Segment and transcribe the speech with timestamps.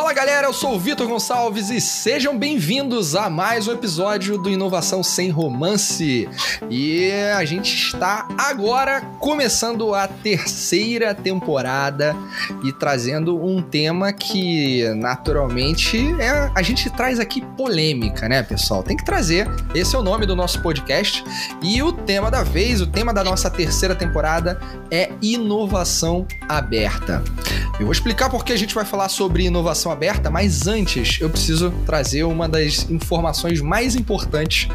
[0.00, 4.48] Fala galera, eu sou o Vitor Gonçalves e sejam bem-vindos a mais um episódio do
[4.48, 6.26] Inovação Sem Romance.
[6.70, 12.16] E a gente está agora começando a terceira temporada
[12.64, 18.82] e trazendo um tema que naturalmente é, a gente traz aqui polêmica, né, pessoal?
[18.82, 19.46] Tem que trazer.
[19.74, 21.22] Esse é o nome do nosso podcast
[21.62, 24.60] e o tema da vez, o tema da nossa terceira temporada
[24.90, 27.22] é inovação aberta.
[27.78, 31.30] Eu vou explicar por que a gente vai falar sobre inovação aberta, mas antes eu
[31.30, 34.68] preciso trazer uma das informações mais importantes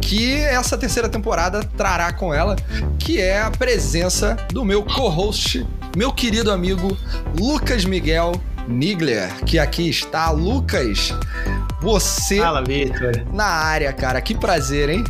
[0.00, 2.56] que essa terceira temporada trará com ela,
[2.98, 5.66] que é a presença do meu co-host,
[5.96, 6.96] meu querido amigo
[7.38, 8.32] Lucas Miguel
[8.68, 10.30] Nigler, que aqui está.
[10.30, 11.14] Lucas,
[11.80, 12.64] você Fala,
[13.32, 14.20] na área, cara.
[14.20, 15.04] Que prazer, hein?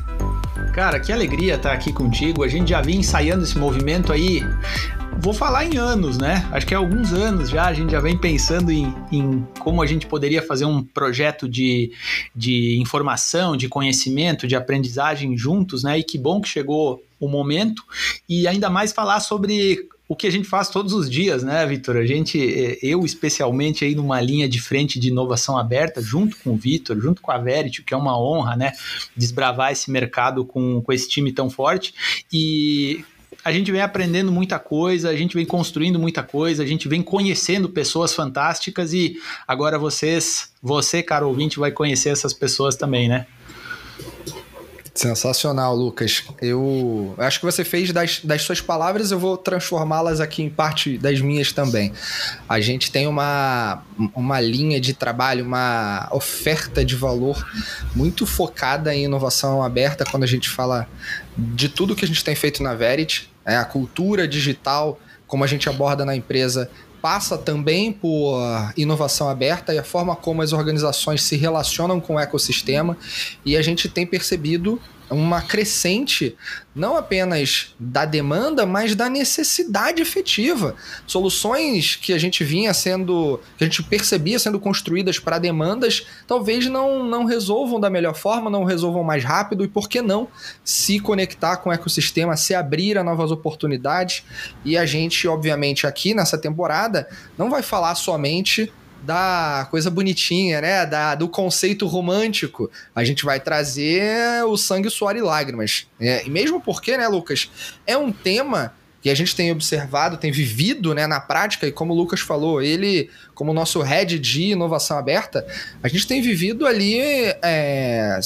[0.76, 2.44] Cara, que alegria estar aqui contigo.
[2.44, 4.42] A gente já vinha ensaiando esse movimento aí
[5.18, 6.46] vou falar em anos, né?
[6.52, 9.86] Acho que há alguns anos já a gente já vem pensando em, em como a
[9.86, 11.92] gente poderia fazer um projeto de,
[12.34, 15.98] de informação, de conhecimento, de aprendizagem juntos, né?
[15.98, 17.82] E que bom que chegou o momento
[18.28, 21.96] e ainda mais falar sobre o que a gente faz todos os dias, né, Vitor?
[21.96, 26.50] A gente, eh, eu especialmente aí numa linha de frente de inovação aberta, junto com
[26.50, 28.72] o Vitor, junto com a Verit, que é uma honra, né,
[29.16, 31.92] desbravar esse mercado com, com esse time tão forte.
[32.32, 33.04] E
[33.44, 37.02] a gente vem aprendendo muita coisa, a gente vem construindo muita coisa, a gente vem
[37.02, 43.26] conhecendo pessoas fantásticas e agora vocês, você, caro ouvinte, vai conhecer essas pessoas também, né?
[44.96, 46.24] Sensacional, Lucas.
[46.40, 50.96] Eu acho que você fez das, das suas palavras, eu vou transformá-las aqui em parte
[50.96, 51.92] das minhas também.
[52.48, 53.82] A gente tem uma,
[54.14, 57.46] uma linha de trabalho, uma oferta de valor
[57.94, 60.88] muito focada em inovação aberta quando a gente fala
[61.36, 63.30] de tudo que a gente tem feito na Verity.
[63.44, 66.70] É, a cultura digital, como a gente aborda na empresa,
[67.06, 68.36] passa também por
[68.76, 72.96] inovação aberta e a forma como as organizações se relacionam com o ecossistema.
[73.44, 76.36] E a gente tem percebido uma crescente
[76.74, 80.74] não apenas da demanda, mas da necessidade efetiva.
[81.06, 86.66] Soluções que a gente vinha sendo, que a gente percebia sendo construídas para demandas, talvez
[86.66, 90.28] não, não resolvam da melhor forma, não resolvam mais rápido, e por que não
[90.62, 94.24] se conectar com o ecossistema, se abrir a novas oportunidades?
[94.64, 98.70] E a gente, obviamente, aqui nessa temporada, não vai falar somente
[99.06, 100.84] da coisa bonitinha, né?
[100.84, 102.70] Da, do conceito romântico.
[102.94, 105.86] A gente vai trazer o sangue, suor e lágrimas.
[106.00, 107.48] É, e mesmo porque, né, Lucas,
[107.86, 108.74] é um tema
[109.06, 112.60] que a gente tem observado, tem vivido né, na prática, e como o Lucas falou,
[112.60, 115.46] ele, como nosso head de inovação aberta,
[115.80, 116.98] a gente tem vivido ali
[117.40, 118.18] é,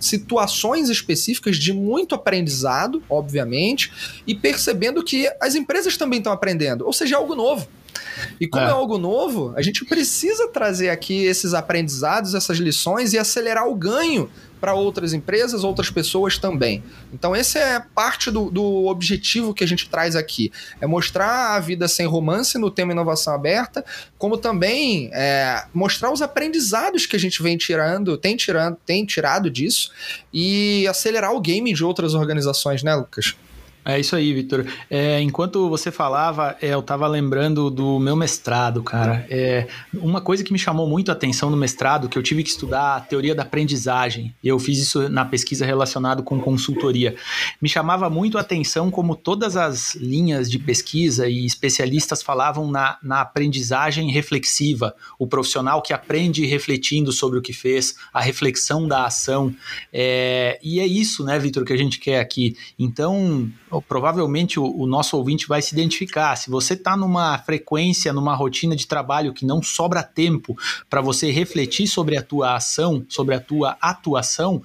[0.00, 3.92] situações específicas de muito aprendizado, obviamente,
[4.26, 7.68] e percebendo que as empresas também estão aprendendo, ou seja, é algo novo.
[8.40, 8.68] E como é.
[8.68, 8.72] é.
[8.72, 14.30] algo novo, a gente precisa trazer aqui esses aprendizados, essas lições e acelerar o ganho
[14.64, 16.82] para outras empresas, outras pessoas também.
[17.12, 20.50] Então, esse é parte do, do, objetivo que a gente traz aqui:
[20.80, 23.84] é mostrar a vida sem romance no tema inovação aberta,
[24.16, 29.50] como também é, mostrar os aprendizados que a gente vem tirando, tem tirando, tem tirado
[29.50, 29.90] disso
[30.32, 33.36] e acelerar o game de outras organizações, né, Lucas?
[33.84, 34.64] É isso aí, Vitor.
[34.88, 39.26] É, enquanto você falava, é, eu estava lembrando do meu mestrado, cara.
[39.28, 42.48] É, uma coisa que me chamou muito a atenção no mestrado, que eu tive que
[42.48, 44.34] estudar a teoria da aprendizagem.
[44.42, 47.14] Eu fiz isso na pesquisa relacionada com consultoria.
[47.60, 52.98] Me chamava muito a atenção como todas as linhas de pesquisa e especialistas falavam na,
[53.02, 59.04] na aprendizagem reflexiva, o profissional que aprende refletindo sobre o que fez, a reflexão da
[59.04, 59.54] ação.
[59.92, 62.56] É, e é isso, né, Vitor, que a gente quer aqui.
[62.78, 66.36] Então, provavelmente o, o, nosso ouvinte vai se identificar.
[66.36, 70.56] Se você está numa frequência, numa rotina de trabalho que não sobra tempo
[70.88, 74.62] para você refletir sobre a tua ação, sobre a tua atuação,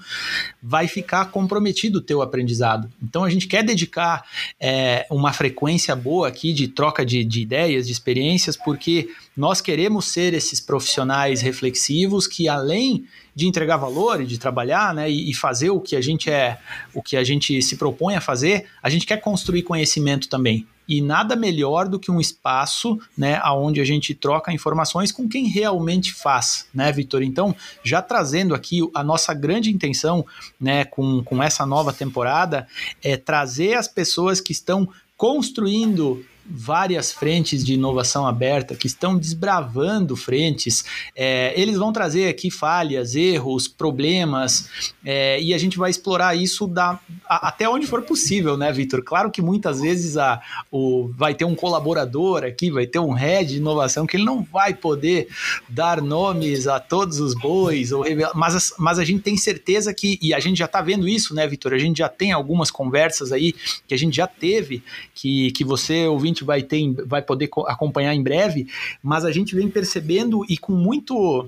[0.61, 2.89] vai ficar comprometido o teu aprendizado.
[3.01, 4.25] Então a gente quer dedicar
[4.59, 10.05] é, uma frequência boa aqui de troca de, de ideias, de experiências, porque nós queremos
[10.05, 13.05] ser esses profissionais reflexivos que além
[13.39, 16.57] de entregar valor e de trabalhar, né, e, fazer o que a gente é,
[16.93, 20.65] o que a gente se propõe a fazer, a gente quer construir conhecimento também.
[20.87, 25.47] E nada melhor do que um espaço, né, onde a gente troca informações com quem
[25.47, 27.21] realmente faz, né, Vitor?
[27.21, 30.25] Então, já trazendo aqui a nossa grande intenção,
[30.59, 32.67] né, com, com essa nova temporada,
[33.03, 40.15] é trazer as pessoas que estão construindo várias frentes de inovação aberta que estão desbravando
[40.15, 40.83] frentes.
[41.15, 46.65] É, eles vão trazer aqui falhas, erros, problemas, é, e a gente vai explorar isso
[46.65, 49.03] da, até onde for possível, né, Vitor?
[49.03, 50.41] Claro que muitas vezes a,
[50.71, 54.41] o, vai ter um colaborador aqui, vai ter um head de inovação que ele não
[54.41, 55.27] vai poder
[55.69, 60.17] dar nomes a todos os bois, ou revelar, mas, mas a gente tem certeza que,
[60.19, 61.73] e a gente já está vendo isso, né, Vitor?
[61.73, 63.53] A gente já tem algumas conversas aí
[63.87, 64.83] que a gente já teve,
[65.13, 68.67] que, que você, ouvinte, vai ter, vai poder acompanhar em breve,
[69.03, 71.47] mas a gente vem percebendo e com muito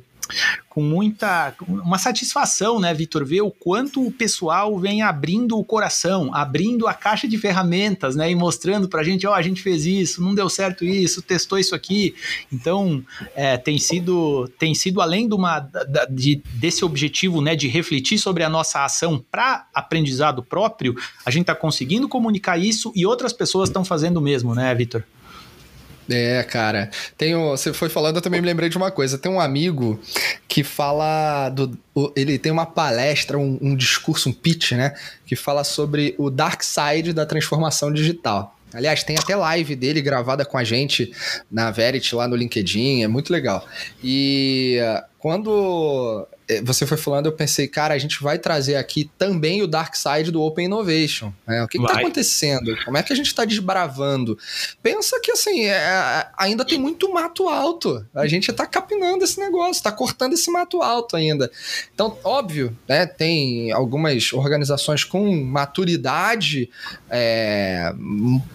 [0.70, 6.34] com muita uma satisfação, né, Vitor, ver o quanto o pessoal vem abrindo o coração,
[6.34, 9.62] abrindo a caixa de ferramentas, né, e mostrando para a gente, ó, oh, a gente
[9.62, 12.16] fez isso, não deu certo isso, testou isso aqui.
[12.52, 13.04] Então,
[13.36, 15.60] é, tem sido tem sido além de uma
[16.10, 20.96] de, desse objetivo, né, de refletir sobre a nossa ação para aprendizado próprio,
[21.26, 25.04] a gente está conseguindo comunicar isso e outras pessoas estão fazendo o mesmo, né, Vitor?
[26.12, 26.90] É, cara.
[27.18, 29.18] Tenho, você foi falando, eu também me lembrei de uma coisa.
[29.18, 30.00] Tem um amigo
[30.48, 31.78] que fala do.
[32.16, 34.94] Ele tem uma palestra, um, um discurso, um pitch, né?
[35.26, 38.58] Que fala sobre o dark side da transformação digital.
[38.74, 41.12] Aliás, tem até live dele gravada com a gente
[41.52, 43.66] na Verity lá no LinkedIn, é muito legal.
[44.02, 46.26] E uh, quando
[46.64, 50.32] você foi falando, eu pensei, cara, a gente vai trazer aqui também o dark side
[50.32, 51.32] do Open Innovation.
[51.48, 51.64] Né?
[51.64, 52.76] O que está acontecendo?
[52.84, 54.38] Como é que a gente está desbravando?
[54.84, 58.06] Pensa que assim, é, ainda tem muito mato alto.
[58.14, 61.50] A gente está capinando esse negócio, está cortando esse mato alto ainda.
[61.94, 66.70] Então, óbvio, né, tem algumas organizações com maturidade
[67.10, 67.94] é,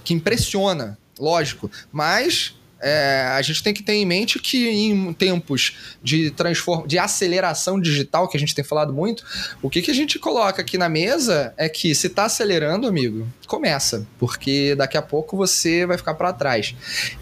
[0.05, 5.97] que impressiona, lógico, mas é, a gente tem que ter em mente que em tempos
[6.03, 6.87] de, transform...
[6.87, 9.25] de aceleração digital, que a gente tem falado muito,
[9.63, 13.27] o que, que a gente coloca aqui na mesa é que se está acelerando, amigo,
[13.47, 16.75] começa, porque daqui a pouco você vai ficar para trás.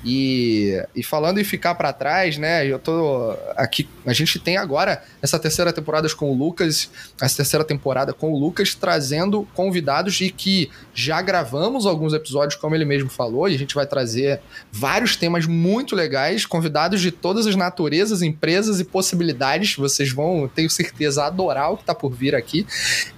[0.05, 5.03] E, e falando em ficar para trás, né, eu tô aqui, a gente tem agora
[5.23, 6.91] essa terceira temporada com o Lucas,
[7.21, 12.75] essa terceira temporada com o Lucas trazendo convidados e que já gravamos alguns episódios, como
[12.75, 14.41] ele mesmo falou, e a gente vai trazer
[14.71, 19.77] vários temas muito legais, convidados de todas as naturezas, empresas e possibilidades.
[19.77, 22.67] Vocês vão, tenho certeza, adorar o que está por vir aqui.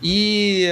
[0.02, 0.68] E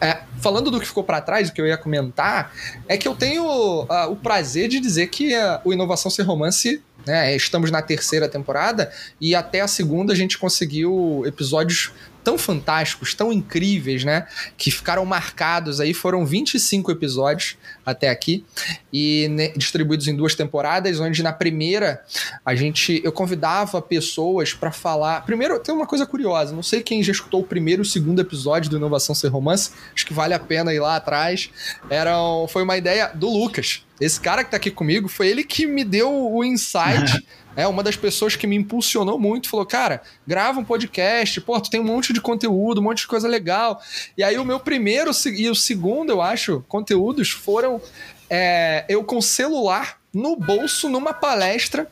[0.00, 2.52] é, falando do que ficou para trás, o que eu ia comentar,
[2.88, 6.82] é que eu tenho uh, o prazer de dizer que uh, o Inovação Sem Romance
[7.06, 11.92] né, estamos na terceira temporada e até a segunda a gente conseguiu episódios
[12.24, 14.26] tão fantásticos, tão incríveis, né?
[14.56, 15.92] Que ficaram marcados aí.
[15.92, 18.44] Foram 25 episódios até aqui
[18.92, 22.02] e né, distribuídos em duas temporadas, onde na primeira
[22.44, 25.24] a gente eu convidava pessoas para falar.
[25.26, 28.20] Primeiro, tem uma coisa curiosa, não sei quem já escutou o primeiro e o segundo
[28.20, 31.50] episódio do Inovação Sem Romance, acho que vale a pena ir lá atrás.
[31.90, 32.16] Era,
[32.48, 33.84] foi uma ideia do Lucas.
[34.00, 37.24] Esse cara que tá aqui comigo foi ele que me deu o insight
[37.56, 41.70] É uma das pessoas que me impulsionou muito, falou: "Cara, grava um podcast, pô, tu
[41.70, 43.80] tem um monte de conteúdo, um monte de coisa legal".
[44.16, 47.80] E aí o meu primeiro e o segundo, eu acho, conteúdos foram
[48.28, 51.90] é, eu com celular no bolso numa palestra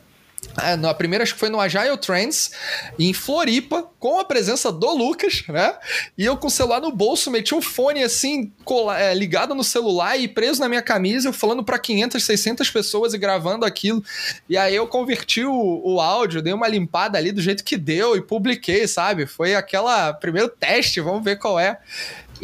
[0.55, 2.51] a primeira acho que foi no Agile Trends,
[2.97, 5.75] em Floripa, com a presença do Lucas, né?
[6.17, 8.51] E eu com o celular no bolso, meti um fone assim,
[8.97, 13.13] é, ligado no celular e preso na minha camisa, eu falando para 500, 600 pessoas
[13.13, 14.03] e gravando aquilo.
[14.47, 18.15] E aí eu converti o, o áudio, dei uma limpada ali do jeito que deu
[18.15, 19.25] e publiquei, sabe?
[19.25, 21.79] Foi aquela primeiro teste, vamos ver qual é.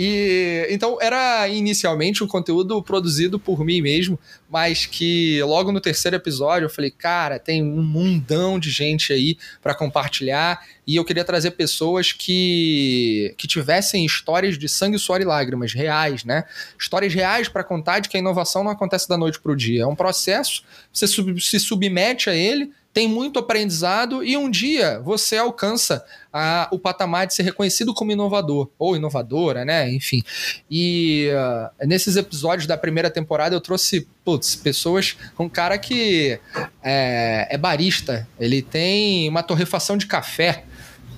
[0.02, 4.18] E então era inicialmente um conteúdo produzido por mim mesmo,
[4.50, 9.38] mas que logo no terceiro episódio eu falei, cara, tem um mundão de gente aí
[9.62, 15.26] para compartilhar e eu queria trazer pessoas que que tivessem histórias de sangue, suor e
[15.26, 16.46] lágrimas reais, né?
[16.80, 19.84] Histórias reais para contar de que a inovação não acontece da noite para o dia,
[19.84, 20.64] é um processo,
[20.94, 26.04] você se submete a ele tem muito aprendizado e um dia você alcança
[26.34, 29.92] a, o patamar de ser reconhecido como inovador ou inovadora, né?
[29.92, 30.24] Enfim.
[30.70, 35.18] E uh, nesses episódios da primeira temporada eu trouxe putz, pessoas.
[35.40, 36.40] Um cara que
[36.84, 40.64] é, é barista, ele tem uma torrefação de café.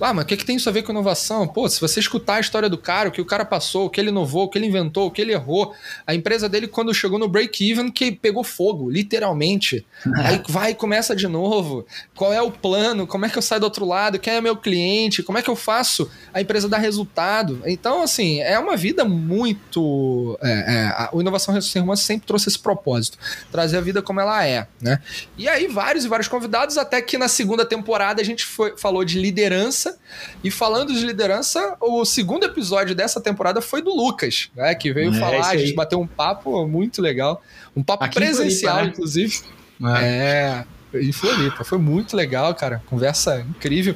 [0.00, 1.46] Ah, mas o que, que tem isso a ver com inovação?
[1.46, 4.00] Pô, se você escutar a história do cara, o que o cara passou, o que
[4.00, 5.74] ele inovou, o que ele inventou, o que ele errou,
[6.06, 9.86] a empresa dele, quando chegou no break-even, que pegou fogo, literalmente.
[10.24, 11.86] Aí vai e começa de novo.
[12.14, 13.06] Qual é o plano?
[13.06, 14.18] Como é que eu saio do outro lado?
[14.18, 15.22] Quem é meu cliente?
[15.22, 17.62] Como é que eu faço a empresa dar resultado?
[17.64, 20.38] Então, assim, é uma vida muito.
[20.42, 23.18] É, é, a, o Inovação Romance sempre trouxe esse propósito,
[23.50, 25.00] trazer a vida como ela é, né?
[25.38, 29.04] E aí, vários e vários convidados, até que na segunda temporada a gente foi, falou
[29.04, 29.98] de liderança liderança.
[30.42, 34.74] E falando de liderança, o segundo episódio dessa temporada foi do Lucas, né?
[34.74, 37.42] Que veio é, falar, a gente bateu um papo muito legal.
[37.74, 38.92] Um papo Aqui presencial, Floripa, né?
[38.92, 39.40] inclusive.
[39.98, 40.64] É.
[40.94, 41.64] é em Floripa.
[41.64, 42.82] Foi muito legal, cara.
[42.86, 43.94] Conversa incrível.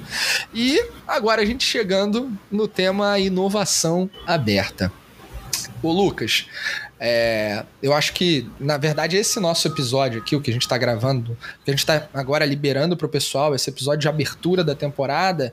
[0.54, 4.90] E agora a gente chegando no tema inovação aberta.
[5.82, 6.46] Ô, Lucas,
[6.98, 10.78] é, eu acho que, na verdade, esse nosso episódio aqui, o que a gente está
[10.78, 14.74] gravando, que a gente está agora liberando para o pessoal, esse episódio de abertura da
[14.74, 15.52] temporada,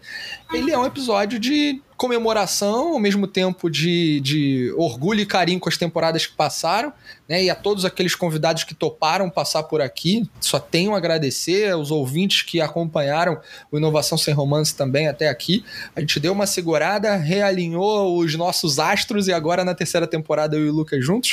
[0.54, 5.70] ele é um episódio de comemoração, ao mesmo tempo de, de orgulho e carinho com
[5.70, 6.92] as temporadas que passaram,
[7.30, 7.44] né?
[7.44, 11.92] E a todos aqueles convidados que toparam passar por aqui, só tenho a agradecer aos
[11.92, 13.40] ouvintes que acompanharam
[13.72, 15.64] o Inovação Sem Romance também até aqui.
[15.96, 20.66] A gente deu uma segurada, realinhou os nossos astros e agora na terceira temporada eu
[20.66, 21.33] e o Lucas juntos,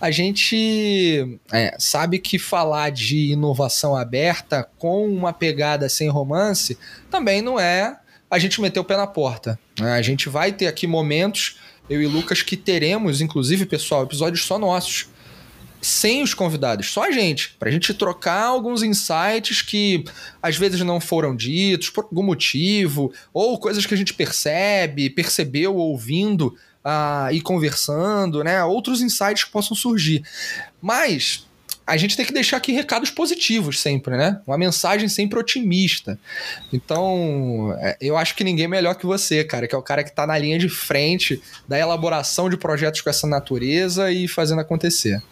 [0.00, 6.78] a gente é, sabe que falar de inovação aberta com uma pegada sem romance
[7.10, 7.98] também não é
[8.30, 9.58] a gente meter o pé na porta.
[9.78, 9.92] Né?
[9.92, 14.58] A gente vai ter aqui momentos, eu e Lucas, que teremos, inclusive, pessoal, episódios só
[14.58, 15.08] nossos.
[15.80, 20.04] Sem os convidados, só a gente, para a gente trocar alguns insights que
[20.42, 25.76] às vezes não foram ditos por algum motivo, ou coisas que a gente percebe, percebeu
[25.76, 26.56] ouvindo
[26.88, 28.64] uh, e conversando, né?
[28.64, 30.22] Outros insights que possam surgir.
[30.80, 31.46] Mas
[31.86, 34.40] a gente tem que deixar aqui recados positivos sempre, né?
[34.46, 36.18] Uma mensagem sempre otimista.
[36.72, 40.02] Então, é, eu acho que ninguém é melhor que você, cara, que é o cara
[40.02, 44.60] que está na linha de frente da elaboração de projetos com essa natureza e fazendo
[44.60, 45.22] acontecer.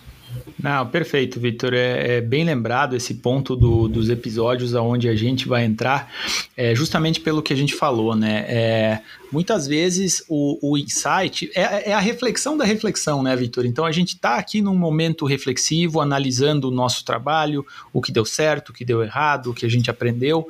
[0.63, 1.75] Não, perfeito, Victor.
[1.75, 6.11] É, é, bem lembrado esse ponto do, dos episódios aonde a gente vai entrar,
[6.57, 8.45] é, justamente pelo que a gente falou, né?
[8.49, 13.67] É, muitas vezes o, o insight é, é, a reflexão da reflexão, né, Victor?
[13.67, 18.25] Então a gente está aqui num momento reflexivo, analisando o nosso trabalho, o que deu
[18.25, 20.49] certo, o que deu errado, o que a gente aprendeu,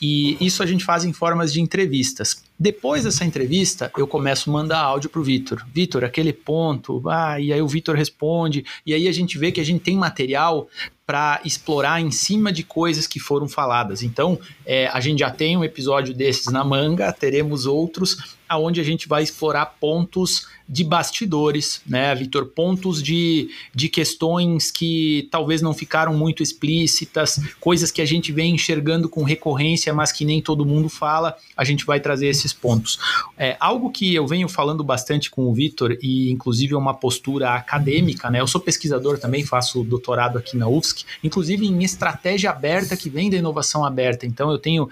[0.00, 2.42] e isso a gente faz em formas de entrevistas.
[2.58, 5.66] Depois dessa entrevista, eu começo a mandar áudio pro Vitor.
[5.72, 9.60] Vitor, aquele ponto, ah, e aí o Vitor responde, e aí a gente vê que
[9.60, 10.68] a gente tem material
[11.04, 14.02] para explorar em cima de coisas que foram faladas.
[14.02, 18.84] Então, é, a gente já tem um episódio desses na manga, teremos outros aonde a
[18.84, 22.46] gente vai explorar pontos de bastidores, né, Vitor?
[22.46, 28.54] Pontos de, de questões que talvez não ficaram muito explícitas, coisas que a gente vem
[28.54, 32.98] enxergando com recorrência, mas que nem todo mundo fala, a gente vai trazer esses pontos.
[33.36, 37.54] É, algo que eu venho falando bastante com o Vitor, e inclusive é uma postura
[37.54, 38.40] acadêmica, né?
[38.40, 43.28] Eu sou pesquisador também, faço doutorado aqui na UFSC, inclusive em estratégia aberta que vem
[43.28, 44.26] da inovação aberta.
[44.26, 44.88] Então eu tenho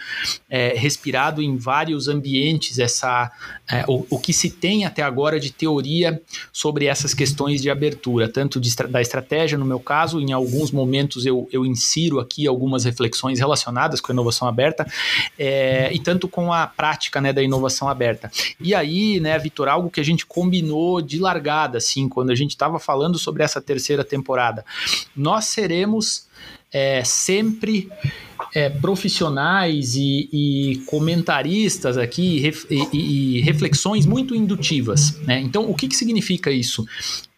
[0.50, 3.30] é, respirado em vários ambientes essa
[3.70, 6.20] é, o, o que se tem até agora de teoria
[6.52, 11.24] sobre essas questões de abertura, tanto de, da estratégia, no meu caso, em alguns momentos
[11.24, 14.86] eu, eu insiro aqui algumas reflexões relacionadas com a inovação aberta,
[15.38, 18.30] é, e tanto com a prática né, da inovação aberta.
[18.60, 22.50] E aí, né, Vitor, algo que a gente combinou de largada, assim, quando a gente
[22.50, 24.64] estava falando sobre essa terceira temporada,
[25.16, 26.26] nós seremos
[26.72, 27.88] é, sempre
[28.54, 35.18] é, profissionais e, e, comentaristas aqui e, e, reflexões muito indutivas.
[35.20, 35.40] Né?
[35.40, 36.86] Então, o que, que significa isso?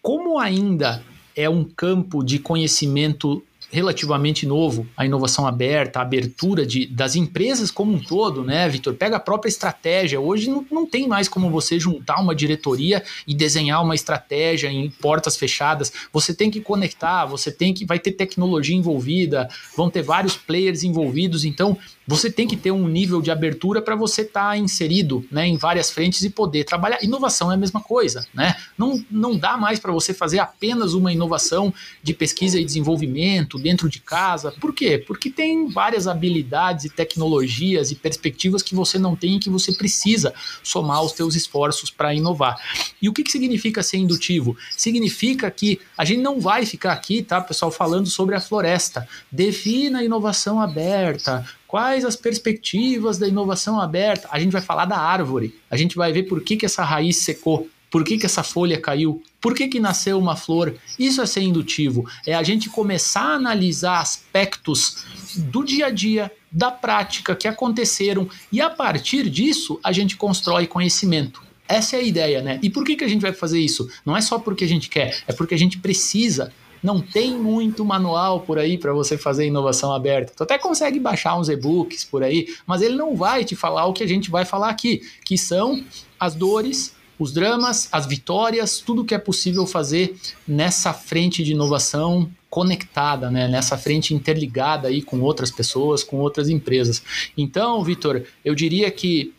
[0.01, 1.03] Como ainda
[1.37, 3.43] é um campo de conhecimento
[3.75, 8.95] relativamente novo, a inovação aberta, a abertura de, das empresas como um todo, né, Vitor?
[8.95, 10.21] Pega a própria estratégia.
[10.21, 14.89] Hoje não, não tem mais como você juntar uma diretoria e desenhar uma estratégia em
[14.89, 15.93] portas fechadas.
[16.13, 17.85] Você tem que conectar, você tem que.
[17.85, 21.45] Vai ter tecnologia envolvida, vão ter vários players envolvidos.
[21.45, 25.47] Então, você tem que ter um nível de abertura para você estar tá inserido né,
[25.47, 27.03] em várias frentes e poder trabalhar.
[27.03, 28.55] Inovação é a mesma coisa, né?
[28.77, 33.89] Não, não dá mais para você fazer apenas uma inovação de pesquisa e desenvolvimento dentro
[33.89, 34.53] de casa.
[34.53, 34.99] Por quê?
[34.99, 39.73] Porque tem várias habilidades e tecnologias e perspectivas que você não tem e que você
[39.73, 42.59] precisa somar os seus esforços para inovar.
[43.01, 44.57] E o que, que significa ser indutivo?
[44.77, 49.09] Significa que a gente não vai ficar aqui, tá, pessoal, falando sobre a floresta.
[49.31, 51.45] Defina a inovação aberta,
[51.75, 54.29] Quais as perspectivas da inovação aberta?
[54.31, 57.17] A gente vai falar da árvore, a gente vai ver por que, que essa raiz
[57.17, 60.77] secou, por que, que essa folha caiu, por que, que nasceu uma flor.
[60.97, 65.05] Isso é ser indutivo, é a gente começar a analisar aspectos
[65.37, 70.69] do dia a dia, da prática que aconteceram e a partir disso a gente constrói
[70.69, 71.43] conhecimento.
[71.67, 72.61] Essa é a ideia, né?
[72.63, 73.91] E por que, que a gente vai fazer isso?
[74.07, 76.53] Não é só porque a gente quer, é porque a gente precisa
[76.85, 80.35] não tem muito manual por aí para você fazer inovação aberta.
[80.37, 83.95] Tu até consegue baixar uns e-books por aí, mas ele não vai te falar o
[83.95, 85.83] que a gente vai falar aqui, que são
[86.21, 90.15] as dores, os dramas, as vitórias, tudo que é possível fazer
[90.47, 93.49] nessa frente de inovação conectada, né?
[93.49, 97.03] nessa frente interligada aí com outras pessoas, com outras empresas.
[97.35, 99.33] Então, Vitor, eu diria que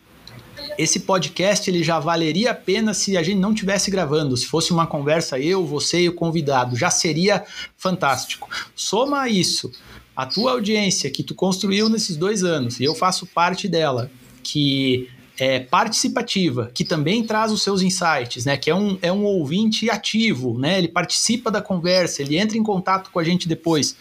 [0.78, 4.72] esse podcast ele já valeria a pena se a gente não tivesse gravando, se fosse
[4.72, 7.44] uma conversa eu, você e o convidado, já seria
[7.78, 8.50] fantástico.
[8.76, 9.72] Soma isso,
[10.16, 14.10] a tua audiência que tu construiu nesses dois anos, e eu faço parte dela,
[14.44, 18.56] que é, participativa, que também traz os seus insights, né?
[18.56, 20.78] Que é um, é um ouvinte ativo, né?
[20.78, 23.98] Ele participa da conversa, ele entra em contato com a gente depois.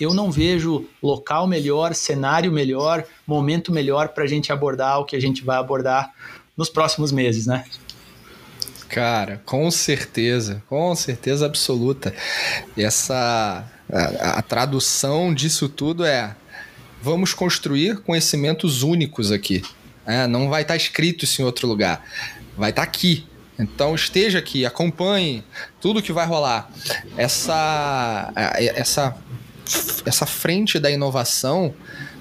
[0.00, 5.14] Eu não vejo local melhor, cenário melhor, momento melhor para a gente abordar o que
[5.14, 6.12] a gente vai abordar
[6.56, 7.64] nos próximos meses, né?
[8.88, 12.12] Cara, com certeza, com certeza absoluta.
[12.76, 16.34] Essa a, a tradução disso tudo é
[17.02, 19.62] vamos construir conhecimentos únicos aqui.
[20.06, 22.04] É, não vai estar tá escrito isso em outro lugar.
[22.56, 23.26] Vai estar tá aqui.
[23.58, 25.44] Então esteja aqui, acompanhe
[25.80, 26.70] tudo que vai rolar.
[27.16, 28.32] Essa,
[28.74, 29.16] essa,
[30.04, 31.74] essa frente da inovação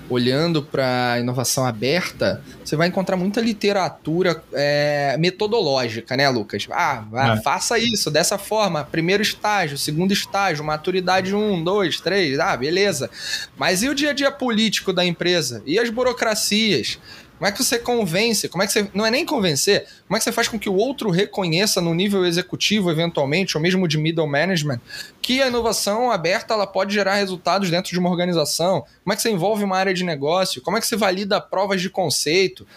[0.10, 6.68] olhando para a inovação aberta, você vai encontrar muita literatura é, metodológica, né, Lucas?
[6.72, 7.06] Ah,
[7.38, 7.42] é.
[7.42, 8.84] faça isso dessa forma.
[8.84, 13.10] Primeiro estágio, segundo estágio, maturidade 1, 2, 3, ah, beleza.
[13.56, 15.62] Mas e o dia a dia político da empresa?
[15.66, 16.98] E as burocracias?
[17.40, 18.50] Como é que você convence?
[18.50, 18.90] Como é que você.
[18.94, 21.94] Não é nem convencer, como é que você faz com que o outro reconheça no
[21.94, 24.82] nível executivo, eventualmente, ou mesmo de middle management,
[25.22, 28.86] que a inovação aberta ela pode gerar resultados dentro de uma organização?
[29.04, 30.62] Como é que você envolve uma área de negócio?
[30.62, 32.68] Como é que você valida provas de conceito?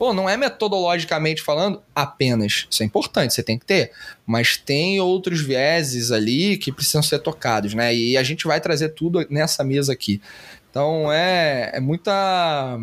[0.00, 2.66] Pô, não é metodologicamente falando apenas.
[2.70, 3.92] Isso é importante, você tem que ter.
[4.26, 7.94] Mas tem outros vieses ali que precisam ser tocados, né?
[7.94, 10.20] E a gente vai trazer tudo nessa mesa aqui.
[10.70, 12.78] Então é, é muita.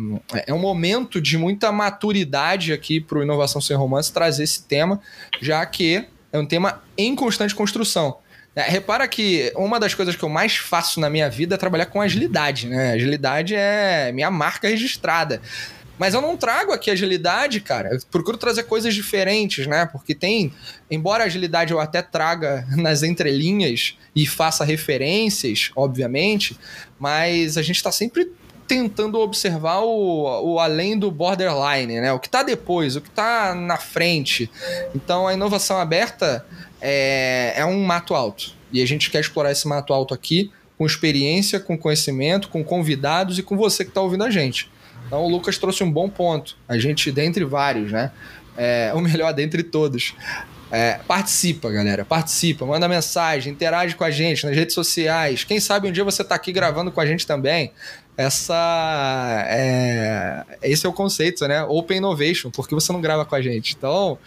[0.46, 5.00] É um momento de muita maturidade aqui para o Inovação Sem Romance trazer esse tema,
[5.40, 8.18] já que é um tema em constante construção.
[8.54, 11.86] É, repara que uma das coisas que eu mais faço na minha vida é trabalhar
[11.86, 12.92] com agilidade, né?
[12.92, 15.40] Agilidade é minha marca registrada.
[15.98, 17.90] Mas eu não trago aqui agilidade, cara.
[17.92, 19.86] Eu procuro trazer coisas diferentes, né?
[19.86, 20.52] Porque tem.
[20.90, 26.58] Embora a agilidade eu até traga nas entrelinhas e faça referências, obviamente,
[26.98, 28.30] mas a gente está sempre
[28.66, 32.12] tentando observar o, o além do borderline, né?
[32.12, 34.50] O que está depois, o que está na frente.
[34.94, 36.44] Então a inovação aberta
[36.80, 38.52] é, é um mato alto.
[38.70, 43.38] E a gente quer explorar esse mato alto aqui com experiência, com conhecimento, com convidados
[43.38, 44.70] e com você que está ouvindo a gente.
[45.08, 46.56] Então o Lucas trouxe um bom ponto.
[46.68, 48.12] A gente, dentre vários, né?
[48.56, 50.14] É, o melhor dentre todos.
[50.70, 52.04] É, participa, galera.
[52.04, 55.42] Participa, manda mensagem, interage com a gente nas redes sociais.
[55.42, 57.72] Quem sabe um dia você está aqui gravando com a gente também.
[58.18, 59.46] Essa.
[59.48, 61.62] É, esse é o conceito, né?
[61.62, 63.76] Open Innovation, porque você não grava com a gente.
[63.78, 64.18] Então,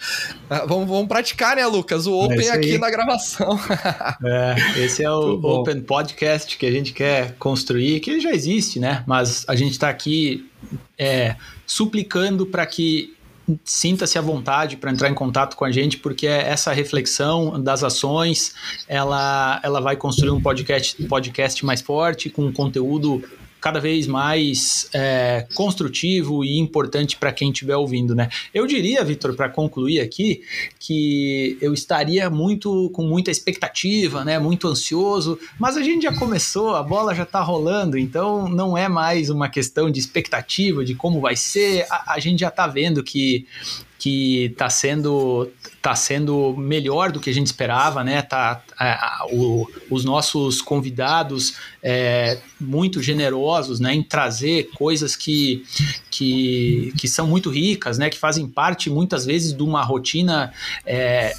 [0.50, 2.08] ah, vamos, vamos praticar, né, Lucas?
[2.08, 3.60] O Open é aqui na gravação.
[4.24, 8.80] é, esse é o Open Podcast que a gente quer construir, que ele já existe,
[8.80, 9.04] né?
[9.06, 10.50] Mas a gente está aqui
[10.98, 13.16] é, suplicando para que
[13.66, 18.54] sinta-se à vontade para entrar em contato com a gente, porque essa reflexão das ações,
[18.88, 23.24] ela, ela vai construir um podcast, podcast mais forte, com conteúdo
[23.62, 28.28] cada vez mais é, construtivo e importante para quem estiver ouvindo, né?
[28.52, 30.42] Eu diria, Vitor, para concluir aqui,
[30.80, 34.40] que eu estaria muito com muita expectativa, né?
[34.40, 38.90] Muito ansioso, mas a gente já começou, a bola já está rolando, então não é
[38.90, 41.86] mais uma questão de expectativa de como vai ser.
[41.90, 43.46] A, a gente já está vendo que
[44.02, 45.48] que está sendo
[45.80, 48.24] tá sendo melhor do que a gente esperava, né?
[48.24, 55.64] Tá, a, a, o, os nossos convidados é, muito generosos, né, em trazer coisas que,
[56.10, 60.52] que, que são muito ricas, né, que fazem parte muitas vezes de uma rotina
[60.84, 61.36] é,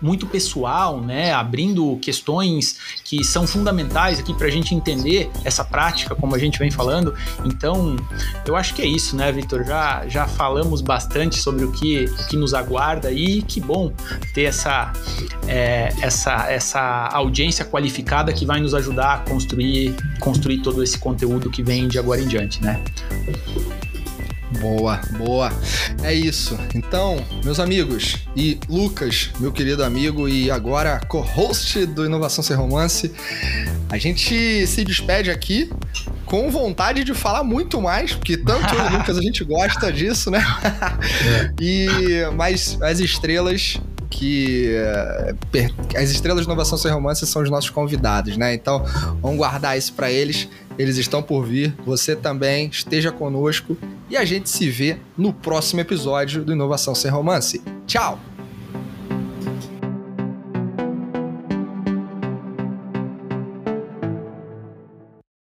[0.00, 6.14] muito pessoal, né, abrindo questões que são fundamentais aqui para a gente entender essa prática,
[6.14, 7.14] como a gente vem falando.
[7.44, 7.96] Então,
[8.46, 9.64] eu acho que é isso, né, Vitor?
[9.64, 13.92] Já, já falamos bastante sobre o que, o que nos aguarda e que bom
[14.34, 14.92] ter essa,
[15.46, 21.50] é, essa, essa audiência qualificada que vai nos ajudar a construir, construir todo esse conteúdo
[21.50, 22.82] que vem de agora em diante, né?
[24.60, 25.52] Boa, boa.
[26.02, 26.56] É isso.
[26.74, 33.12] Então, meus amigos e Lucas, meu querido amigo e agora co-host do Inovação Sem Romance,
[33.90, 35.70] a gente se despede aqui
[36.24, 40.30] com vontade de falar muito mais, porque tanto eu e Lucas a gente gosta disso,
[40.30, 40.44] né?
[41.60, 41.86] E
[42.34, 43.78] mas as estrelas
[44.10, 48.54] que uh, as estrelas de inovação sem romance são os nossos convidados, né?
[48.54, 48.84] Então,
[49.20, 50.48] vamos guardar isso para eles.
[50.78, 51.74] Eles estão por vir.
[51.84, 53.76] Você também esteja conosco
[54.08, 57.62] e a gente se vê no próximo episódio do Inovação sem Romance.
[57.86, 58.18] Tchau.